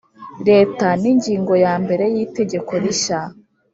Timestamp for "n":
1.01-1.03